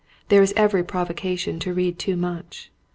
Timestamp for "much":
2.17-2.71